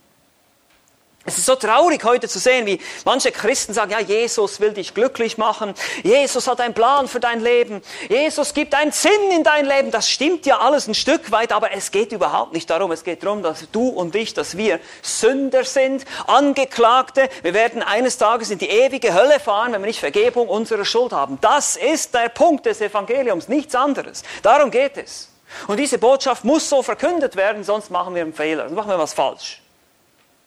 [1.28, 4.94] Es ist so traurig heute zu sehen, wie manche Christen sagen, ja, Jesus will dich
[4.94, 5.74] glücklich machen.
[6.04, 7.82] Jesus hat einen Plan für dein Leben.
[8.08, 9.90] Jesus gibt einen Sinn in dein Leben.
[9.90, 12.92] Das stimmt ja alles ein Stück weit, aber es geht überhaupt nicht darum.
[12.92, 17.28] Es geht darum, dass du und ich, dass wir Sünder sind, Angeklagte.
[17.42, 21.12] Wir werden eines Tages in die ewige Hölle fahren, wenn wir nicht Vergebung unserer Schuld
[21.12, 21.38] haben.
[21.40, 24.22] Das ist der Punkt des Evangeliums, nichts anderes.
[24.42, 25.28] Darum geht es.
[25.66, 28.98] Und diese Botschaft muss so verkündet werden, sonst machen wir einen Fehler, sonst machen wir
[28.98, 29.60] was falsch.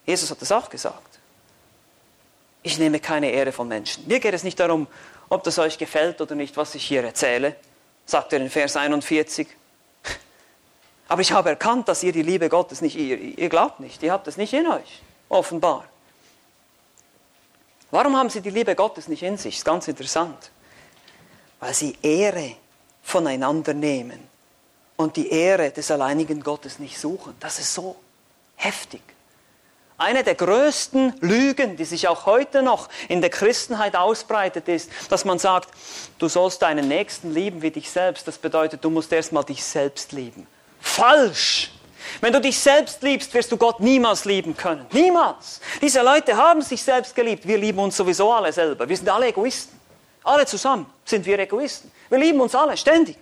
[0.10, 1.20] Jesus hat das auch gesagt.
[2.64, 4.08] Ich nehme keine Ehre von Menschen.
[4.08, 4.88] Mir geht es nicht darum,
[5.30, 7.56] ob das euch gefällt oder nicht, was ich hier erzähle,
[8.08, 9.48] sagt er in Vers 41.
[11.08, 14.12] Aber ich habe erkannt, dass ihr die Liebe Gottes nicht, ihr, ihr glaubt nicht, ihr
[14.12, 15.86] habt es nicht in euch, offenbar.
[17.92, 19.54] Warum haben sie die Liebe Gottes nicht in sich?
[19.54, 20.50] Das ist ganz interessant.
[21.60, 22.56] Weil sie Ehre
[23.04, 24.28] voneinander nehmen
[24.96, 27.36] und die Ehre des alleinigen Gottes nicht suchen.
[27.40, 27.96] Das ist so
[28.56, 29.04] heftig.
[30.00, 35.26] Eine der größten Lügen, die sich auch heute noch in der Christenheit ausbreitet, ist, dass
[35.26, 35.70] man sagt,
[36.20, 38.26] du sollst deinen Nächsten lieben wie dich selbst.
[38.26, 40.48] Das bedeutet, du musst erstmal dich selbst lieben.
[40.80, 41.74] Falsch!
[42.22, 44.86] Wenn du dich selbst liebst, wirst du Gott niemals lieben können.
[44.94, 45.60] Niemals.
[45.82, 47.46] Diese Leute haben sich selbst geliebt.
[47.46, 48.88] Wir lieben uns sowieso alle selber.
[48.88, 49.78] Wir sind alle Egoisten.
[50.24, 51.92] Alle zusammen sind wir Egoisten.
[52.08, 53.18] Wir lieben uns alle ständig.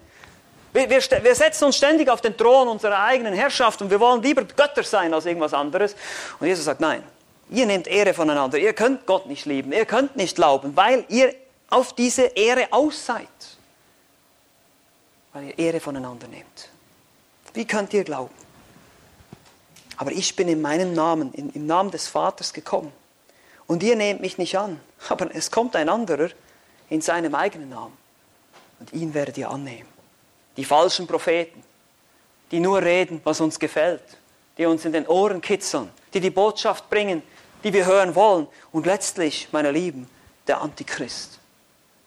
[0.77, 4.21] Wir, wir, wir, setzen uns ständig auf den Thron unserer eigenen Herrschaft und wir wollen
[4.21, 5.95] lieber Götter sein als irgendwas anderes.
[6.39, 7.01] Und Jesus sagt, nein,
[7.49, 8.59] ihr nehmt Ehre voneinander.
[8.59, 9.71] Ihr könnt Gott nicht lieben.
[9.71, 11.33] Ihr könnt nicht glauben, weil ihr
[11.71, 13.27] auf diese Ehre aus seid.
[15.33, 16.69] Weil ihr Ehre voneinander nehmt.
[17.55, 18.35] Wie könnt ihr glauben?
[19.97, 22.93] Aber ich bin in meinem Namen, in, im Namen des Vaters gekommen.
[23.65, 24.79] Und ihr nehmt mich nicht an.
[25.09, 26.29] Aber es kommt ein anderer
[26.87, 27.97] in seinem eigenen Namen.
[28.79, 29.96] Und ihn werdet ihr annehmen.
[30.57, 31.63] Die falschen Propheten,
[32.51, 34.03] die nur reden, was uns gefällt,
[34.57, 37.21] die uns in den Ohren kitzeln, die die Botschaft bringen,
[37.63, 38.47] die wir hören wollen.
[38.71, 40.09] Und letztlich, meine Lieben,
[40.47, 41.39] der Antichrist.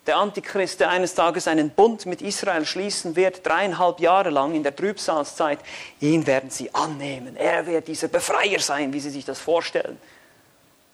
[0.07, 4.63] Der Antichrist, der eines Tages einen Bund mit Israel schließen wird, dreieinhalb Jahre lang in
[4.63, 5.61] der Trübsalzeit,
[6.01, 7.37] ihn werden sie annehmen.
[7.37, 10.01] Er wird dieser Befreier sein, wie sie sich das vorstellen.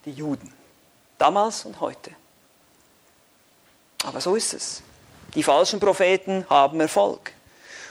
[0.05, 0.53] Die Juden,
[1.19, 2.11] damals und heute.
[4.05, 4.83] Aber so ist es.
[5.35, 7.33] Die falschen Propheten haben Erfolg,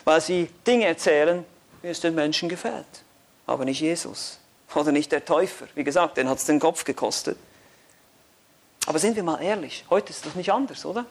[0.05, 1.43] weil sie Dinge erzählen,
[1.81, 2.85] wie es den Menschen gefällt.
[3.45, 4.39] Aber nicht Jesus
[4.73, 5.67] oder nicht der Täufer.
[5.75, 7.37] Wie gesagt, den hat es den Kopf gekostet.
[8.85, 11.05] Aber sind wir mal ehrlich, heute ist das nicht anders, oder?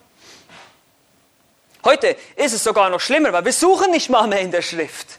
[1.84, 5.18] Heute ist es sogar noch schlimmer, weil wir suchen nicht mal mehr in der Schrift.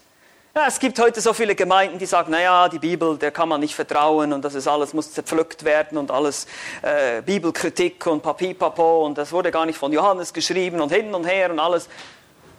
[0.55, 3.59] Ja, es gibt heute so viele Gemeinden, die sagen, naja, die Bibel, der kann man
[3.59, 6.47] nicht vertrauen und das ist alles, muss zerpflückt werden und alles
[6.81, 11.25] äh, Bibelkritik und Papipapo und das wurde gar nicht von Johannes geschrieben und hin und
[11.25, 11.89] her und alles.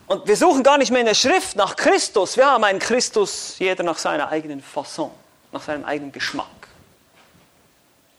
[0.06, 2.36] Und wir suchen gar nicht mehr in der Schrift nach Christus.
[2.36, 5.10] Wir haben einen Christus, jeder nach seiner eigenen Fasson,
[5.50, 6.46] nach seinem eigenen Geschmack.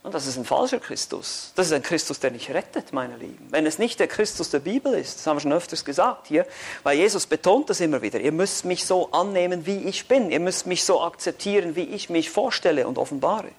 [0.04, 1.52] Und das ist ein falscher Christus.
[1.56, 3.48] Das ist ein Christus, der nicht rettet, meine Lieben.
[3.52, 6.46] Wenn es nicht der Christus der Bibel ist, das haben wir schon öfters gesagt hier,
[6.84, 8.20] weil Jesus betont das immer wieder.
[8.20, 10.32] Ihr müsst mich so annehmen, wie ich bin.
[10.32, 13.52] Ihr müsst mich so akzeptieren, wie ich mich vorstelle und offenbare.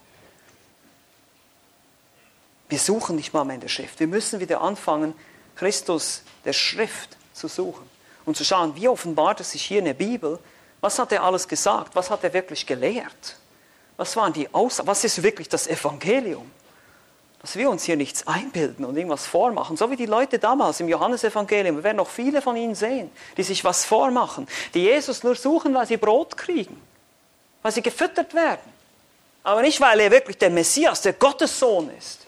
[2.71, 4.01] Wir suchen nicht mal mehr in der Schrift.
[4.01, 5.15] Wir müssen wieder anfangen,
[5.57, 7.98] Christus der Schrift zu suchen
[8.29, 10.39] und zu schauen, wie offenbart es sich hier in der Bibel.
[10.83, 11.97] Was hat er alles gesagt?
[11.97, 13.37] Was hat er wirklich gelehrt?
[13.97, 14.87] Was waren die Aussagen?
[14.87, 16.49] Was ist wirklich das Evangelium?
[17.41, 20.89] Dass wir uns hier nichts einbilden und irgendwas vormachen, so wie die Leute damals im
[20.89, 21.77] Johannesevangelium.
[21.77, 25.73] Wir werden noch viele von ihnen sehen, die sich was vormachen, die Jesus nur suchen,
[25.73, 26.81] weil sie Brot kriegen,
[27.63, 28.73] weil sie gefüttert werden.
[29.43, 32.27] Aber nicht, weil er wirklich der Messias, der Gottessohn ist.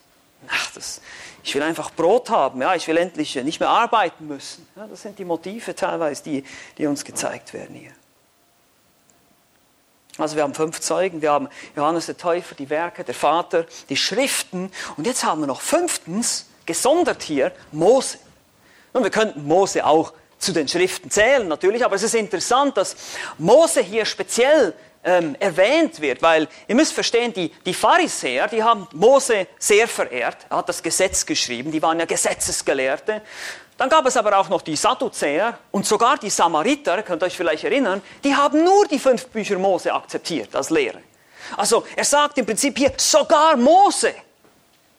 [0.48, 1.00] Ach, das,
[1.42, 4.66] ich will einfach Brot haben, ja, ich will endlich nicht mehr arbeiten müssen.
[4.76, 6.44] Ja, das sind die Motive teilweise, die,
[6.78, 7.92] die uns gezeigt werden hier.
[10.18, 13.96] Also wir haben fünf Zeugen, wir haben Johannes der Täufer, die Werke, der Vater, die
[13.96, 18.18] Schriften und jetzt haben wir noch fünftens, gesondert hier, Mose.
[18.92, 22.96] Und wir könnten Mose auch zu den Schriften zählen natürlich, aber es ist interessant, dass
[23.38, 28.86] Mose hier speziell ähm, erwähnt wird, weil ihr müsst verstehen, die, die Pharisäer, die haben
[28.92, 33.22] Mose sehr verehrt, er hat das Gesetz geschrieben, die waren ja Gesetzesgelehrte
[33.80, 37.36] dann gab es aber auch noch die Sadduzäer und sogar die Samariter, könnt ihr euch
[37.38, 41.00] vielleicht erinnern, die haben nur die fünf Bücher Mose akzeptiert als Lehre.
[41.56, 44.12] Also er sagt im Prinzip hier, sogar Mose,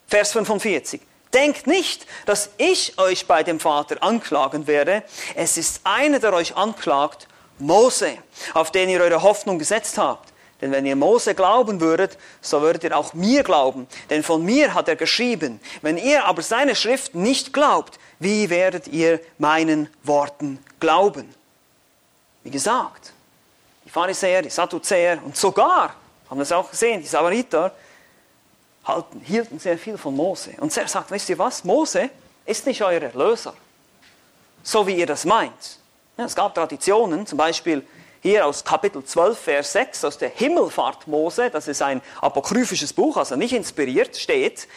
[0.07, 0.99] Vers 45,
[1.31, 5.03] denkt nicht, dass ich euch bei dem Vater anklagen werde.
[5.35, 7.27] Es ist einer, der euch anklagt,
[7.61, 8.17] Mose,
[8.53, 10.31] auf den ihr eure Hoffnung gesetzt habt.
[10.61, 13.87] Denn wenn ihr Mose glauben würdet, so würdet ihr auch mir glauben.
[14.09, 15.59] Denn von mir hat er geschrieben.
[15.81, 21.33] Wenn ihr aber seine Schrift nicht glaubt, wie werdet ihr meinen Worten glauben?
[22.43, 23.13] Wie gesagt,
[23.85, 25.95] die Pharisäer, die Sadduzäer und sogar,
[26.29, 27.73] haben das auch gesehen, die Samariter,
[28.85, 30.51] halten, hielten sehr viel von Mose.
[30.59, 32.09] Und er sagt, wisst ihr was, Mose
[32.45, 33.53] ist nicht euer Erlöser,
[34.63, 35.80] so wie ihr das meint.
[36.17, 37.85] Ja, es gab Traditionen, zum Beispiel
[38.21, 43.17] hier aus Kapitel 12, Vers 6, aus der Himmelfahrt Mose, das ist ein apokryphisches Buch,
[43.17, 44.67] also nicht inspiriert, steht,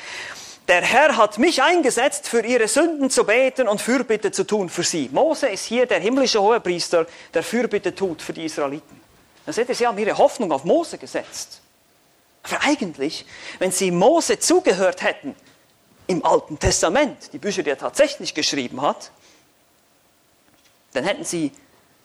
[0.69, 4.83] der Herr hat mich eingesetzt, für ihre Sünden zu beten und Fürbitte zu tun für
[4.83, 5.11] sie.
[5.13, 8.99] Mose ist hier der himmlische Hohepriester, der Fürbitte tut für die Israeliten.
[9.45, 11.61] Da seht ihr, sie haben ihre Hoffnung auf Mose gesetzt.
[12.45, 13.27] Aber eigentlich,
[13.59, 15.35] wenn sie Mose zugehört hätten
[16.07, 19.11] im Alten Testament, die Bücher, die er tatsächlich geschrieben hat,
[20.95, 21.53] dann hätten sie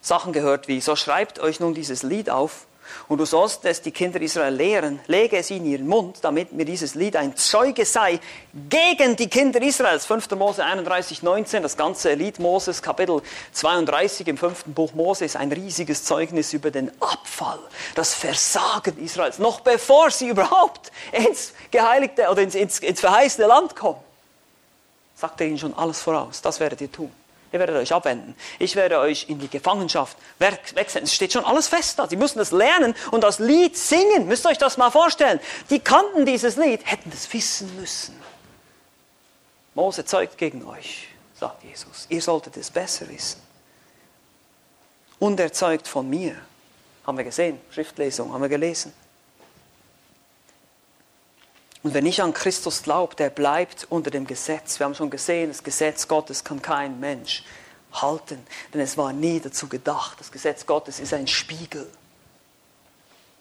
[0.00, 2.66] Sachen gehört wie, so schreibt euch nun dieses Lied auf
[3.08, 6.64] und du sollst es die Kinder Israel lehren, lege es in ihren Mund, damit mir
[6.64, 8.18] dieses Lied ein Zeuge sei
[8.68, 10.06] gegen die Kinder Israels.
[10.06, 10.30] 5.
[10.32, 13.22] Mose 31, 19, das ganze Lied Moses, Kapitel
[13.52, 17.60] 32 im fünften Buch Mose ist ein riesiges Zeugnis über den Abfall,
[17.94, 23.76] das Versagen Israels, noch bevor sie überhaupt ins geheiligte oder ins, ins, ins verheißene Land
[23.76, 24.00] kommen.
[25.14, 27.12] Sagt er ihnen schon alles voraus, das werdet ihr tun.
[27.52, 28.36] Ihr werdet euch abwenden.
[28.58, 31.04] Ich werde euch in die Gefangenschaft wechseln.
[31.04, 32.08] Es steht schon alles fest da.
[32.08, 34.28] Sie müssen das lernen und das Lied singen.
[34.28, 35.40] Müsst ihr euch das mal vorstellen.
[35.68, 38.16] Die kannten dieses Lied, hätten das wissen müssen.
[39.74, 42.06] Mose zeugt gegen euch, sagt Jesus.
[42.08, 43.40] Ihr solltet es besser wissen.
[45.18, 46.36] Und er zeugt von mir.
[47.06, 48.92] Haben wir gesehen, Schriftlesung, haben wir gelesen.
[51.82, 54.78] Und wer nicht an Christus glaubt, der bleibt unter dem Gesetz.
[54.78, 57.42] Wir haben schon gesehen, das Gesetz Gottes kann kein Mensch
[57.92, 58.38] halten,
[58.72, 60.20] denn es war nie dazu gedacht.
[60.20, 61.88] Das Gesetz Gottes ist ein Spiegel.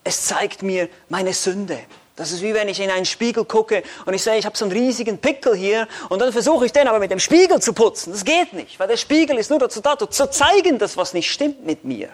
[0.03, 1.79] Es zeigt mir meine Sünde.
[2.15, 4.65] Das ist wie wenn ich in einen Spiegel gucke und ich sehe, ich habe so
[4.65, 8.11] einen riesigen Pickel hier und dann versuche ich den aber mit dem Spiegel zu putzen.
[8.11, 11.31] Das geht nicht, weil der Spiegel ist nur dazu da, zu zeigen, dass was nicht
[11.31, 12.09] stimmt mit mir.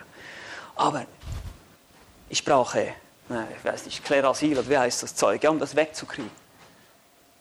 [0.75, 1.05] Aber
[2.29, 2.93] ich brauche
[3.29, 6.31] ich weiß nicht, Klerasil wie heißt das Zeug, ja, um das wegzukriegen.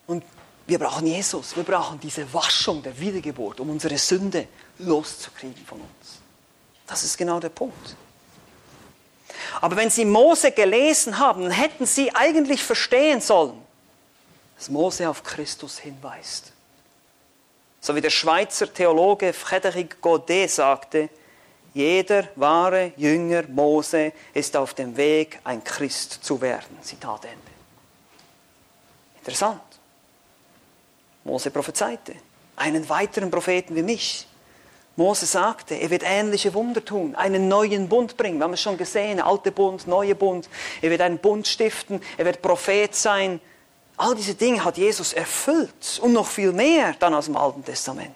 [0.07, 0.25] Und
[0.67, 6.21] wir brauchen Jesus, wir brauchen diese Waschung der Wiedergeburt, um unsere Sünde loszukriegen von uns.
[6.87, 7.97] Das ist genau der Punkt.
[9.61, 13.61] Aber wenn Sie Mose gelesen haben, hätten Sie eigentlich verstehen sollen,
[14.57, 16.53] dass Mose auf Christus hinweist.
[17.81, 21.11] So wie der Schweizer Theologe Frédéric Godet sagte,
[21.75, 26.79] jeder wahre Jünger Mose ist auf dem Weg, ein Christ zu werden.
[26.83, 27.39] Zitat Ende.
[29.19, 29.61] Interessant.
[31.25, 32.15] Mose prophezeite.
[32.57, 34.29] Einen weiteren Propheten wie mich.
[34.97, 38.39] Mose sagte, er wird ähnliche Wunder tun, einen neuen Bund bringen.
[38.39, 40.49] Wir haben es schon gesehen, alte Bund, neue Bund.
[40.81, 43.41] Er wird einen Bund stiften, er wird Prophet sein.
[43.97, 48.15] All diese Dinge hat Jesus erfüllt und noch viel mehr dann aus dem Alten Testament.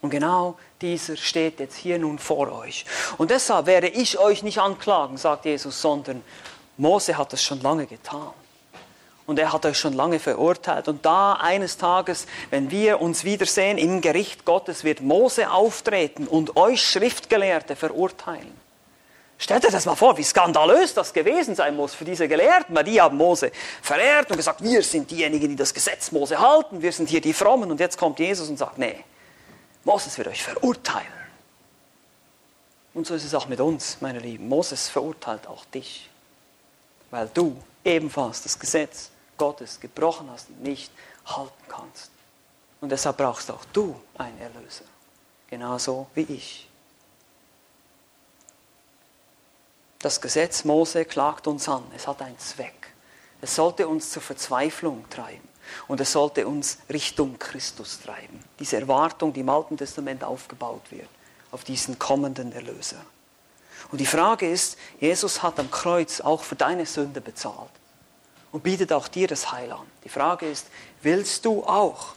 [0.00, 2.84] Und genau dieser steht jetzt hier nun vor euch.
[3.18, 6.22] Und deshalb werde ich euch nicht anklagen, sagt Jesus, sondern
[6.76, 8.30] Mose hat es schon lange getan.
[9.26, 10.86] Und er hat euch schon lange verurteilt.
[10.86, 16.56] Und da eines Tages, wenn wir uns wiedersehen im Gericht Gottes, wird Mose auftreten und
[16.56, 18.54] euch Schriftgelehrte verurteilen.
[19.38, 22.84] Stellt euch das mal vor, wie skandalös das gewesen sein muss für diese Gelehrten, weil
[22.84, 23.50] die haben Mose
[23.82, 27.34] verehrt und gesagt, wir sind diejenigen, die das Gesetz Mose halten, wir sind hier die
[27.34, 27.70] Frommen.
[27.70, 29.04] Und jetzt kommt Jesus und sagt, nee,
[29.86, 31.06] Moses wird euch verurteilen.
[32.92, 34.48] Und so ist es auch mit uns, meine Lieben.
[34.48, 36.10] Moses verurteilt auch dich,
[37.12, 40.90] weil du ebenfalls das Gesetz Gottes gebrochen hast und nicht
[41.24, 42.10] halten kannst.
[42.80, 44.84] Und deshalb brauchst auch du einen Erlöser,
[45.48, 46.68] genauso wie ich.
[50.00, 52.92] Das Gesetz Mose klagt uns an, es hat einen Zweck.
[53.40, 55.48] Es sollte uns zur Verzweiflung treiben.
[55.88, 58.40] Und es sollte uns Richtung Christus treiben.
[58.58, 61.08] Diese Erwartung, die im Alten Testament aufgebaut wird,
[61.50, 63.00] auf diesen kommenden Erlöser.
[63.90, 67.70] Und die Frage ist, Jesus hat am Kreuz auch für deine Sünde bezahlt
[68.52, 69.86] und bietet auch dir das Heil an.
[70.04, 70.66] Die Frage ist,
[71.02, 72.14] willst du auch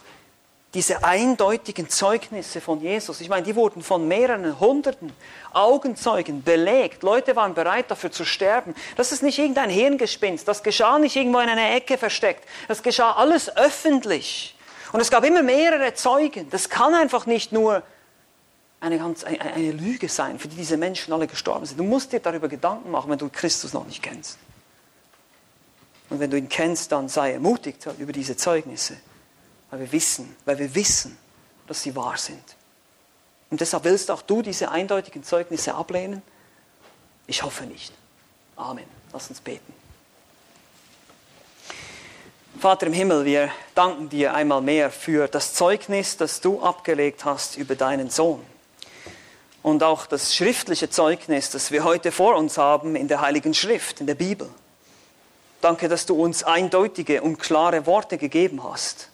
[0.74, 5.12] diese eindeutigen Zeugnisse von Jesus, ich meine, die wurden von mehreren hunderten
[5.52, 7.02] Augenzeugen belegt.
[7.02, 8.74] Leute waren bereit dafür zu sterben.
[8.96, 10.46] Das ist nicht irgendein Hirngespinst.
[10.46, 12.46] Das geschah nicht irgendwo in einer Ecke versteckt.
[12.68, 14.54] Das geschah alles öffentlich.
[14.92, 16.48] Und es gab immer mehrere Zeugen.
[16.50, 17.82] Das kann einfach nicht nur
[18.78, 21.78] eine, ganz, eine, eine Lüge sein, für die diese Menschen alle gestorben sind.
[21.78, 24.38] Du musst dir darüber Gedanken machen, wenn du Christus noch nicht kennst.
[26.10, 28.96] Und wenn du ihn kennst, dann sei ermutigt über diese Zeugnisse.
[29.70, 31.16] Weil wir wissen, weil wir wissen,
[31.66, 32.42] dass sie wahr sind.
[33.50, 36.22] Und deshalb willst auch du diese eindeutigen Zeugnisse ablehnen?
[37.26, 37.92] Ich hoffe nicht.
[38.56, 38.84] Amen.
[39.12, 39.72] Lass uns beten.
[42.58, 47.56] Vater im Himmel, wir danken dir einmal mehr für das Zeugnis, das du abgelegt hast
[47.56, 48.44] über deinen Sohn.
[49.62, 54.00] Und auch das schriftliche Zeugnis, das wir heute vor uns haben in der Heiligen Schrift,
[54.00, 54.48] in der Bibel.
[55.60, 59.08] Danke, dass du uns eindeutige und klare Worte gegeben hast.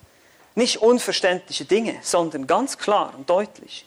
[0.56, 3.84] Nicht unverständliche Dinge, sondern ganz klar und deutlich.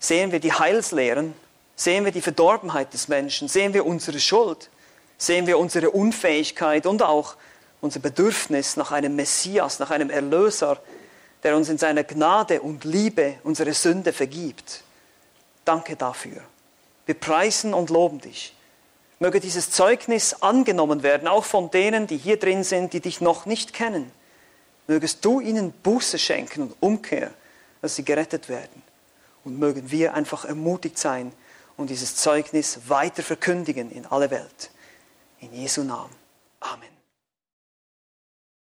[0.00, 1.34] Sehen wir die Heilslehren,
[1.76, 4.70] sehen wir die Verdorbenheit des Menschen, sehen wir unsere Schuld,
[5.16, 7.36] sehen wir unsere Unfähigkeit und auch
[7.80, 10.78] unser Bedürfnis nach einem Messias, nach einem Erlöser,
[11.44, 14.82] der uns in seiner Gnade und Liebe unsere Sünde vergibt.
[15.64, 16.42] Danke dafür.
[17.06, 18.52] Wir preisen und loben dich.
[19.20, 23.46] Möge dieses Zeugnis angenommen werden, auch von denen, die hier drin sind, die dich noch
[23.46, 24.10] nicht kennen
[24.86, 27.32] Mögest du ihnen Buße schenken und Umkehr,
[27.80, 28.82] dass sie gerettet werden.
[29.44, 31.32] Und mögen wir einfach ermutigt sein
[31.76, 34.70] und dieses Zeugnis weiter verkündigen in alle Welt.
[35.40, 36.14] In Jesu Namen.
[36.60, 36.91] Amen.